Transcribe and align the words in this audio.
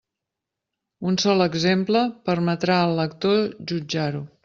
Un 1.11 1.19
sol 1.25 1.45
exemple 1.47 2.03
permetrà 2.31 2.81
al 2.87 3.01
lector 3.05 3.43
jutjar-ho. 3.73 4.29